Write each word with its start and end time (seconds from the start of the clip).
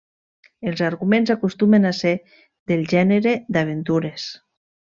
Els 0.71 0.79
arguments 0.85 1.33
acostumen 1.33 1.85
a 1.89 1.93
ser 1.99 2.15
del 2.73 2.83
gènere 2.97 3.39
d'aventures. 3.57 4.29